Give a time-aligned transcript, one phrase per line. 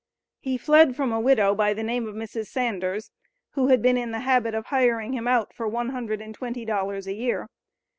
[0.39, 2.47] He fled from a widow by the name of Mrs.
[2.47, 3.11] Sanders,
[3.51, 6.65] who had been in the habit of hiring him out for "one hundred and twenty
[6.65, 7.47] dollars a year."